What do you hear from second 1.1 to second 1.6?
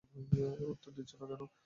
না কেন?